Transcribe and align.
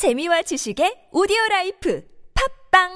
재미와 0.00 0.40
지식의 0.40 1.08
오디오 1.12 1.36
라이프 1.50 2.00
팟빵 2.72 2.88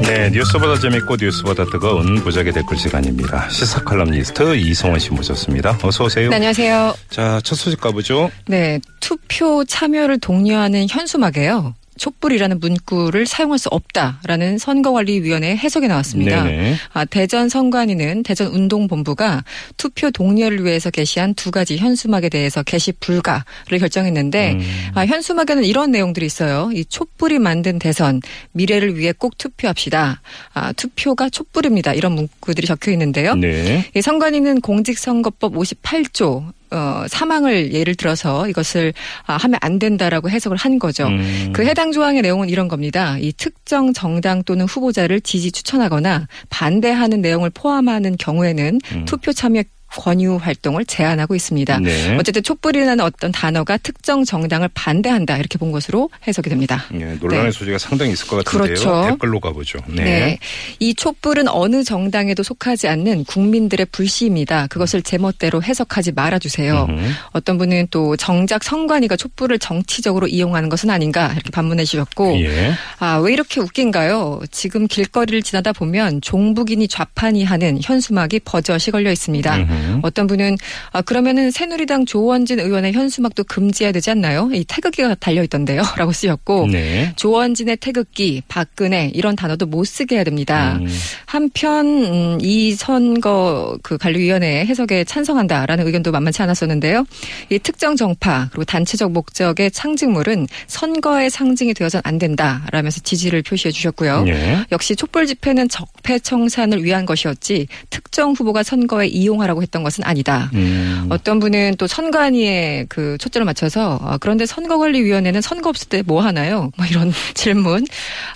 네, 0.00 0.30
뉴스보다 0.30 0.78
재밌고 0.80 1.16
뉴스보다 1.20 1.66
뜨거운 1.66 2.14
무적의 2.24 2.54
댓글 2.54 2.78
시간입니다. 2.78 3.50
시사 3.50 3.84
칼럼니스트 3.84 4.56
이성원 4.56 4.98
씨 4.98 5.10
모셨습니다. 5.10 5.78
어서 5.82 6.04
오세요. 6.04 6.30
네, 6.30 6.36
안녕하세요. 6.36 6.94
자, 7.10 7.38
첫 7.44 7.54
소식 7.56 7.78
가보죠. 7.78 8.30
네, 8.46 8.80
투표 9.00 9.62
참여를 9.66 10.20
독려하는 10.20 10.86
현수막에요. 10.88 11.74
촛불이라는 11.98 12.60
문구를 12.60 13.26
사용할 13.26 13.58
수 13.58 13.68
없다라는 13.70 14.58
선거관리위원회 14.58 15.56
해석이 15.56 15.88
나왔습니다. 15.88 16.44
아, 16.92 17.04
대전 17.04 17.48
선관위는 17.48 18.22
대전 18.22 18.48
운동본부가 18.48 19.44
투표 19.76 20.10
독려를 20.10 20.64
위해서 20.64 20.90
게시한 20.90 21.34
두 21.34 21.50
가지 21.50 21.76
현수막에 21.76 22.28
대해서 22.28 22.62
게시 22.62 22.92
불가를 22.92 23.78
결정했는데 23.78 24.52
음. 24.52 24.60
아, 24.94 25.06
현수막에는 25.06 25.64
이런 25.64 25.90
내용들이 25.90 26.26
있어요. 26.26 26.70
이 26.72 26.84
촛불이 26.84 27.38
만든 27.38 27.78
대선 27.78 28.20
미래를 28.52 28.96
위해 28.96 29.12
꼭 29.16 29.38
투표합시다. 29.38 30.20
아, 30.54 30.72
투표가 30.72 31.30
촛불입니다. 31.30 31.94
이런 31.94 32.12
문구들이 32.12 32.66
적혀 32.66 32.90
있는데요. 32.92 33.34
네. 33.34 33.84
이 33.94 34.02
선관위는 34.02 34.60
공직선거법 34.60 35.54
58조 35.54 36.52
어, 36.70 37.04
사망을 37.08 37.72
예를 37.72 37.94
들어서 37.94 38.48
이것을 38.48 38.92
아, 39.26 39.36
하면 39.36 39.58
안 39.62 39.78
된다라고 39.78 40.30
해석을 40.30 40.56
한 40.56 40.78
거죠. 40.78 41.06
음. 41.06 41.52
그 41.52 41.64
해당 41.64 41.92
조항의 41.92 42.22
내용은 42.22 42.48
이런 42.48 42.68
겁니다. 42.68 43.16
이 43.18 43.32
특정 43.32 43.92
정당 43.92 44.42
또는 44.42 44.66
후보자를 44.66 45.20
지지 45.20 45.52
추천하거나 45.52 46.26
반대하는 46.50 47.20
내용을 47.20 47.50
포함하는 47.50 48.16
경우에는 48.16 48.80
음. 48.92 49.04
투표 49.04 49.32
참여 49.32 49.62
권유 49.96 50.36
활동을 50.36 50.84
제한하고 50.84 51.34
있습니다. 51.34 51.80
네. 51.80 52.16
어쨌든 52.18 52.42
촛불이라는 52.42 53.00
어떤 53.00 53.32
단어가 53.32 53.76
특정 53.78 54.24
정당을 54.24 54.68
반대한다 54.74 55.38
이렇게 55.38 55.58
본 55.58 55.72
것으로 55.72 56.10
해석이 56.26 56.50
됩니다. 56.50 56.84
예, 56.94 57.16
논란의 57.20 57.46
네. 57.46 57.50
소지가 57.50 57.78
상당히 57.78 58.12
있을 58.12 58.26
것 58.26 58.44
같은데요. 58.44 58.74
그렇죠. 58.74 59.10
댓글로 59.10 59.40
가보죠. 59.40 59.78
네. 59.88 60.04
네. 60.04 60.38
이 60.78 60.94
촛불은 60.94 61.48
어느 61.48 61.82
정당에도 61.82 62.42
속하지 62.42 62.88
않는 62.88 63.24
국민들의 63.24 63.86
불씨입니다. 63.90 64.66
그것을 64.68 65.02
제멋대로 65.02 65.62
해석하지 65.62 66.12
말아주세요. 66.12 66.86
음. 66.88 67.14
어떤 67.32 67.58
분은 67.58 67.88
또 67.90 68.16
정작 68.16 68.62
선관위가 68.62 69.16
촛불을 69.16 69.58
정치적으로 69.58 70.26
이용하는 70.26 70.68
것은 70.68 70.90
아닌가 70.90 71.32
이렇게 71.32 71.50
반문해 71.50 71.84
주셨고 71.84 72.38
예. 72.40 72.72
아왜 72.98 73.32
이렇게 73.32 73.60
웃긴가요? 73.60 74.42
지금 74.50 74.86
길거리를 74.86 75.42
지나다 75.42 75.72
보면 75.72 76.20
종북이니 76.20 76.88
좌판이 76.88 77.44
하는 77.44 77.78
현수막이 77.82 78.40
버젓이 78.40 78.90
걸려 78.90 79.10
있습니다. 79.10 79.56
음흠. 79.56 79.85
어떤 80.02 80.26
분은 80.26 80.56
아 80.92 81.02
그러면은 81.02 81.50
새누리당 81.50 82.06
조원진 82.06 82.60
의원의 82.60 82.92
현수막도 82.92 83.44
금지해야 83.44 83.92
되지 83.92 84.10
않나요? 84.10 84.50
이 84.52 84.64
태극기가 84.64 85.14
달려 85.16 85.42
있던데요라고 85.44 86.12
쓰였고 86.12 86.68
네. 86.70 87.12
조원진의 87.16 87.78
태극기, 87.78 88.42
박근혜 88.48 89.10
이런 89.14 89.36
단어도 89.36 89.66
못 89.66 89.84
쓰게 89.84 90.16
해야 90.16 90.24
됩니다. 90.24 90.78
음. 90.80 90.88
한편 91.26 91.86
음, 91.86 92.38
이 92.40 92.74
선거 92.74 93.78
그 93.82 93.98
관리위원회 93.98 94.64
해석에 94.66 95.04
찬성한다라는 95.04 95.86
의견도 95.86 96.12
만만치 96.12 96.42
않았었는데요. 96.42 97.04
이 97.50 97.58
특정 97.58 97.96
정파 97.96 98.48
그리고 98.50 98.64
단체적 98.64 99.12
목적의 99.12 99.70
상징물은 99.72 100.46
선거의 100.66 101.30
상징이 101.30 101.74
되어서는 101.74 102.02
안 102.04 102.18
된다라면서 102.18 103.00
지지를 103.00 103.42
표시해 103.42 103.72
주셨고요. 103.72 104.24
예. 104.28 104.64
역시 104.72 104.96
촛불 104.96 105.26
집회는 105.26 105.68
적폐 105.68 106.18
청산을 106.18 106.84
위한 106.84 107.06
것이었지 107.06 107.66
특정 107.90 108.32
후보가 108.32 108.62
선거에 108.62 109.06
이용하라고 109.06 109.62
했던 109.66 109.82
것은 109.82 110.02
아니다. 110.04 110.50
음. 110.54 111.06
어떤 111.10 111.38
분은 111.40 111.76
또 111.76 111.86
선관위에 111.86 112.86
그 112.88 113.18
초점을 113.18 113.44
맞춰서 113.44 113.98
아, 114.02 114.16
그런데 114.18 114.46
선거관리위원회는 114.46 115.40
선거 115.42 115.68
없을 115.68 115.88
때 115.88 116.02
뭐 116.06 116.22
하나요? 116.22 116.70
뭐 116.76 116.86
이런 116.86 117.12
질문 117.34 117.84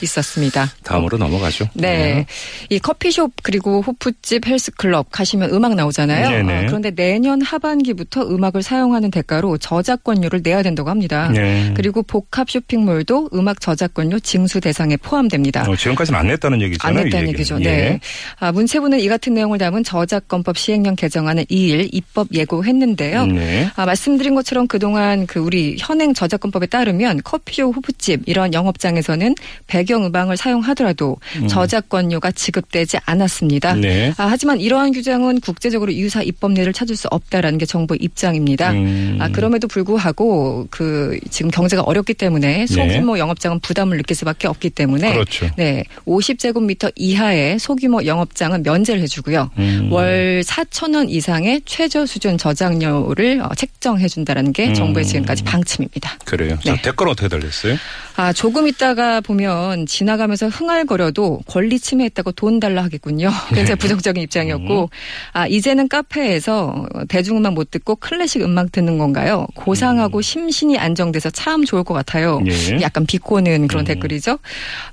있었습니다. 0.02 0.68
다음으로 0.82 1.18
넘어가죠. 1.18 1.66
네. 1.74 2.26
이 2.68 2.78
커피숍 2.78 3.32
그리고 3.42 3.80
호프집 3.82 4.46
헬스클럽 4.46 5.06
가시면 5.10 5.50
음악 5.52 5.74
나오잖아요. 5.74 6.48
아, 6.48 6.66
그런데 6.66 6.90
내년 6.90 7.40
하반기부터 7.42 8.22
음악을 8.28 8.62
사용하는 8.62 9.10
대가로 9.10 9.58
저작권료를 9.58 10.40
내야 10.42 10.62
된다고 10.62 10.90
합니다. 10.90 11.28
네. 11.32 11.72
그리고 11.76 12.02
복합 12.02 12.50
쇼핑몰도 12.50 13.30
음악 13.34 13.60
저작권료 13.60 14.18
징수 14.20 14.60
대상에 14.60 14.96
포함됩니다. 14.96 15.62
어, 15.68 15.76
지금까지는 15.76 16.18
안 16.18 16.26
냈다는 16.26 16.60
얘기잖아요. 16.62 16.98
안 16.98 17.06
했다는 17.06 17.26
이 17.26 17.32
얘기죠. 17.32 17.54
얘기는. 17.56 17.72
예. 17.72 17.76
네. 17.90 18.00
아, 18.40 18.50
문체부는 18.52 18.98
이 19.00 19.08
같은 19.08 19.34
내용을 19.34 19.58
담은 19.58 19.84
저작권법 19.84 20.58
시행령 20.58 20.96
개정 20.96 21.19
안을 21.28 21.44
2일 21.44 21.88
입법 21.92 22.28
예고했는데요. 22.32 23.26
네. 23.26 23.70
아, 23.76 23.86
말씀드린 23.86 24.34
것처럼 24.34 24.66
그동안 24.66 25.26
그 25.26 25.40
우리 25.40 25.76
현행 25.78 26.14
저작권법에 26.14 26.66
따르면 26.66 27.22
커피숍, 27.24 27.74
호프집 27.76 28.22
이런 28.26 28.52
영업장에서는 28.54 29.34
배경 29.66 30.06
음악을 30.06 30.36
사용하더라도 30.36 31.16
저작권료가 31.48 32.32
지급되지 32.32 32.98
않았습니다. 33.04 33.74
음. 33.74 33.80
네. 33.80 34.12
아, 34.16 34.26
하지만 34.30 34.60
이러한 34.60 34.92
규정은 34.92 35.40
국제적으로 35.40 35.92
유사 35.94 36.22
입법례를 36.22 36.72
찾을 36.72 36.96
수 36.96 37.08
없다라는 37.10 37.58
게 37.58 37.66
정부의 37.66 37.98
입장입니다. 38.02 38.72
음. 38.72 39.18
아, 39.20 39.28
그럼에도 39.28 39.68
불구하고 39.68 40.66
그 40.70 41.18
지금 41.30 41.50
경제가 41.50 41.82
어렵기 41.82 42.14
때문에 42.14 42.66
소규모 42.66 43.18
영업장은 43.18 43.60
부담을 43.60 43.96
느낄 43.96 44.16
수밖에 44.16 44.48
없기 44.48 44.70
때문에 44.70 45.08
네. 45.08 45.12
그렇죠. 45.14 45.48
네, 45.56 45.84
50제곱미터 46.06 46.92
이하의 46.96 47.58
소규모 47.58 48.04
영업장은 48.04 48.62
면제를 48.62 49.02
해주고요. 49.02 49.50
음. 49.58 49.88
월 49.90 50.42
4천 50.44 50.94
원 50.94 51.09
이상의 51.10 51.62
최저 51.64 52.06
수준 52.06 52.38
저장료를 52.38 53.40
어, 53.42 53.48
책정해 53.56 54.06
준다라는 54.08 54.52
게 54.52 54.68
음. 54.68 54.74
정부의 54.74 55.06
지금까지 55.06 55.44
방침입니다. 55.44 56.18
그래요. 56.24 56.58
자, 56.64 56.74
네. 56.74 56.82
댓글 56.82 57.08
어떻게 57.08 57.28
달렸어요? 57.28 57.76
아, 58.16 58.32
조금 58.34 58.68
있다가 58.68 59.22
보면 59.22 59.86
지나가면서 59.86 60.48
흥얼거려도 60.48 61.40
권리 61.46 61.78
침해했다고 61.78 62.32
돈 62.32 62.60
달라 62.60 62.84
하겠군요. 62.84 63.30
굉장히 63.54 63.76
부정적인 63.78 64.22
입장이었고, 64.24 64.90
아, 65.32 65.46
이제는 65.46 65.88
카페에서 65.88 66.86
대중음악 67.08 67.54
못 67.54 67.70
듣고 67.70 67.96
클래식 67.96 68.42
음악 68.42 68.72
듣는 68.72 68.98
건가요? 68.98 69.46
고상하고 69.54 70.20
심신이 70.20 70.76
안정돼서 70.76 71.30
참 71.30 71.64
좋을 71.64 71.82
것 71.82 71.94
같아요. 71.94 72.42
예. 72.46 72.80
약간 72.82 73.06
비꼬는 73.06 73.68
그런 73.68 73.84
음. 73.84 73.86
댓글이죠. 73.86 74.38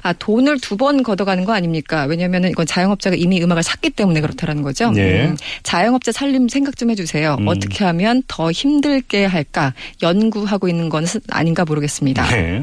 아, 0.01 0.13
돈을 0.13 0.59
두 0.61 0.77
번 0.77 1.01
걷어가는 1.01 1.43
거 1.43 1.53
아닙니까? 1.53 2.03
왜냐면은 2.05 2.51
이건 2.51 2.67
자영업자가 2.67 3.15
이미 3.15 3.41
음악을 3.41 3.63
샀기 3.63 3.89
때문에 3.89 4.21
그렇다라는 4.21 4.61
거죠. 4.61 4.93
예. 4.95 5.25
음, 5.25 5.37
자영업자 5.63 6.06
살림 6.11 6.47
생각 6.47 6.75
좀 6.77 6.89
해주세요. 6.89 7.37
음. 7.39 7.47
어떻게 7.47 7.85
하면 7.85 8.23
더 8.27 8.51
힘들게 8.51 9.25
할까 9.25 9.73
연구하고 10.01 10.67
있는 10.67 10.89
건 10.89 11.05
아닌가 11.29 11.63
모르겠습니다. 11.65 12.25
네. 12.29 12.61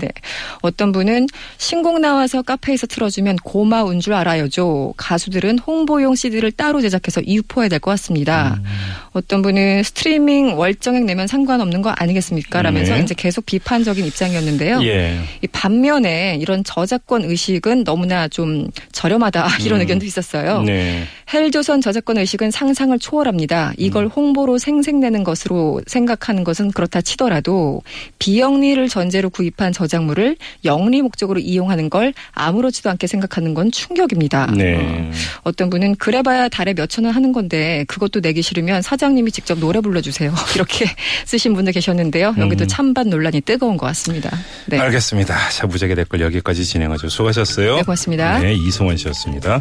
어떤 0.63 0.91
분은 0.93 1.27
신곡 1.59 2.01
나와서 2.01 2.43
카페에서 2.43 2.87
틀어주면 2.87 3.37
고마운 3.45 4.01
줄 4.01 4.15
알아요죠. 4.15 4.95
가수들은 4.97 5.59
홍보용 5.61 6.15
CD를 6.15 6.51
따로 6.53 6.81
제작해서 6.81 7.25
유포해야 7.27 7.69
될 7.69 7.79
것 7.85 7.91
같습니다. 7.93 8.55
음. 8.59 8.65
어떤 9.13 9.43
분은 9.43 9.83
스트리밍 9.83 10.59
월정액 10.59 11.05
내면 11.05 11.27
상관없는 11.27 11.83
거 11.83 11.91
아니겠습니까? 11.91 12.63
라면서 12.63 12.95
네. 12.95 13.03
이제 13.03 13.15
계속 13.17 13.45
비판적인 13.47 14.05
입장이었는데요. 14.07 14.83
예. 14.85 15.19
이 15.43 15.47
반면에 15.49 16.39
이런 16.41 16.65
저작권 16.65 17.25
의식은 17.25 17.85
너무나 17.85 18.27
좀 18.29 18.69
저렴하다 18.93 19.59
이런 19.67 19.79
음. 19.79 19.81
의견도 19.83 20.07
있었어요. 20.07 20.63
네. 20.63 21.05
헬조선 21.33 21.81
저작권 21.81 22.17
의식은 22.19 22.51
상상을 22.51 22.99
초월합니다. 22.99 23.34
이걸 23.77 24.07
홍보로 24.07 24.59
생색내는 24.59 25.25
것으로 25.25 25.81
생각하는 25.87 26.45
것은 26.45 26.73
그렇다 26.73 27.01
치더라도 27.01 27.83
비영리를 28.19 28.89
전제로 28.89 29.31
구입한 29.31 29.73
저작물을 29.73 30.37
영리 30.65 31.03
목적으로 31.03 31.41
이용하는 31.41 31.91
걸 31.91 32.15
아무렇지도 32.33 32.91
않게 32.91 33.07
생각하는 33.07 33.55
건 33.55 33.71
충격입니다. 33.71 34.53
네. 34.57 34.77
어, 34.77 35.11
어떤 35.43 35.71
분은 35.71 35.97
그래봐야 35.97 36.49
달에 36.49 36.75
몇천 36.75 37.05
원 37.05 37.15
하는 37.15 37.33
건데 37.33 37.85
그것도 37.89 38.21
내기 38.21 38.43
싫으면 38.43 38.83
사장님이 38.83 39.31
직접 39.31 39.59
노래 39.59 39.81
불러주세요. 39.81 40.33
이렇게 40.55 40.87
쓰신 41.27 41.55
분도 41.55 41.73
계셨는데요. 41.73 42.35
여기도 42.39 42.65
음. 42.65 42.69
찬반 42.69 43.11
논란이 43.11 43.41
뜨거운 43.43 43.77
것 43.77 43.87
같습니다. 43.87 44.31
네. 44.67 44.79
알겠습니다. 44.79 45.51
자, 45.51 45.67
무작위 45.67 45.95
댓글 45.95 46.21
여기까지 46.21 46.65
진행하죠. 46.65 47.09
수고하셨어요. 47.09 47.77
네, 47.77 47.83
고맙습니다. 47.83 48.39
네, 48.39 48.55
이승원 48.55 48.97
씨였습니다. 48.97 49.61